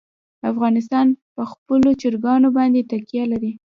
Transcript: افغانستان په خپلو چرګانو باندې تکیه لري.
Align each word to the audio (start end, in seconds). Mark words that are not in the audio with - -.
افغانستان 0.51 1.07
په 1.35 1.43
خپلو 1.51 1.89
چرګانو 2.01 2.49
باندې 2.57 2.87
تکیه 2.91 3.23
لري. 3.31 3.51